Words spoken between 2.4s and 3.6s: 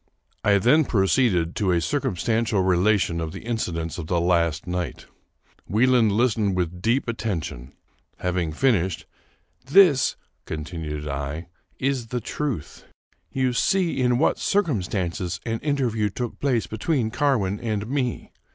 relation of the